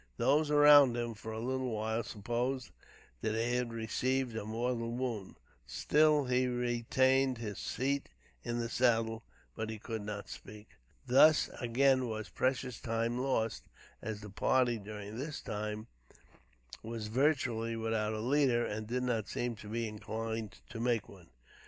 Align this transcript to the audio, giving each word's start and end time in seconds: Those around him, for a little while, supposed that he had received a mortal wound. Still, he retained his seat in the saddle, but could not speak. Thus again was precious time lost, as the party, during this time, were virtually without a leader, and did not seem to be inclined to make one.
Those 0.17 0.49
around 0.49 0.97
him, 0.97 1.13
for 1.13 1.31
a 1.31 1.39
little 1.39 1.69
while, 1.69 2.01
supposed 2.01 2.71
that 3.21 3.35
he 3.35 3.55
had 3.55 3.71
received 3.71 4.35
a 4.35 4.45
mortal 4.45 4.89
wound. 4.89 5.35
Still, 5.67 6.25
he 6.25 6.47
retained 6.47 7.37
his 7.37 7.59
seat 7.59 8.09
in 8.41 8.57
the 8.57 8.67
saddle, 8.67 9.23
but 9.55 9.69
could 9.83 10.01
not 10.01 10.27
speak. 10.27 10.69
Thus 11.05 11.51
again 11.59 12.07
was 12.09 12.29
precious 12.29 12.81
time 12.81 13.19
lost, 13.19 13.65
as 14.01 14.21
the 14.21 14.31
party, 14.31 14.79
during 14.79 15.19
this 15.19 15.39
time, 15.39 15.85
were 16.81 16.97
virtually 16.97 17.75
without 17.75 18.13
a 18.15 18.21
leader, 18.21 18.65
and 18.65 18.87
did 18.87 19.03
not 19.03 19.27
seem 19.29 19.55
to 19.57 19.67
be 19.69 19.87
inclined 19.87 20.61
to 20.71 20.79
make 20.79 21.07
one. 21.07 21.29